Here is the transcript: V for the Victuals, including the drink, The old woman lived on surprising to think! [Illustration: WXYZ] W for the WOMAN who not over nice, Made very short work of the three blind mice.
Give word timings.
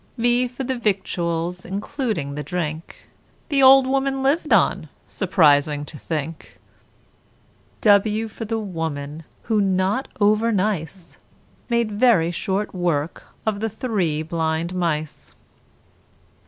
V 0.17 0.47
for 0.47 0.63
the 0.63 0.75
Victuals, 0.79 1.63
including 1.63 2.33
the 2.33 2.41
drink, 2.41 3.05
The 3.49 3.61
old 3.61 3.85
woman 3.85 4.23
lived 4.23 4.51
on 4.51 4.89
surprising 5.07 5.85
to 5.85 5.99
think! 5.99 6.55
[Illustration: 7.75 7.81
WXYZ] 7.81 7.81
W 7.83 8.27
for 8.27 8.45
the 8.45 8.57
WOMAN 8.57 9.23
who 9.43 9.61
not 9.61 10.07
over 10.19 10.51
nice, 10.51 11.19
Made 11.69 11.91
very 11.91 12.31
short 12.31 12.73
work 12.73 13.25
of 13.45 13.59
the 13.59 13.69
three 13.69 14.23
blind 14.23 14.73
mice. 14.73 15.35